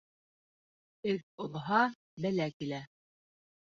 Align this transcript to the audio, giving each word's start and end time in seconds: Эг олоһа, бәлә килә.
Эг 1.13 1.21
олоһа, 1.45 1.85
бәлә 2.27 2.53
килә. 2.59 2.85